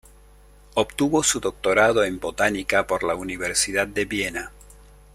[0.73, 4.51] Obtuvo su doctorado en botánica por la Universidad de Viena.